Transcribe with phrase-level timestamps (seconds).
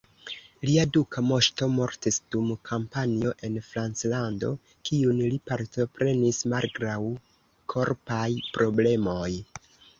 [0.67, 4.51] Lia duka moŝto mortis dum kampanjo en Franclando
[4.91, 6.99] kiun li partoprenis malgraŭ
[7.75, 8.27] korpaj
[8.59, 9.33] problemoj.